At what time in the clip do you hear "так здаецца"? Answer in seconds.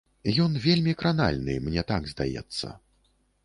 1.95-2.67